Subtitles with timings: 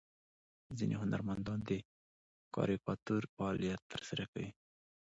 [0.77, 1.71] ځینې هنرمندان د
[2.55, 4.49] کاریکاتور فعالیت ترسره کوي.